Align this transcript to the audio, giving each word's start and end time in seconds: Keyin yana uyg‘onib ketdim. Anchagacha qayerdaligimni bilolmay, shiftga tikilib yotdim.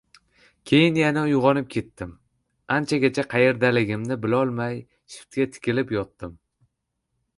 Keyin 0.69 0.95
yana 0.99 1.25
uyg‘onib 1.27 1.67
ketdim. 1.75 2.15
Anchagacha 2.77 3.27
qayerdaligimni 3.35 4.19
bilolmay, 4.25 4.83
shiftga 5.17 5.47
tikilib 5.59 5.95
yotdim. 5.99 6.35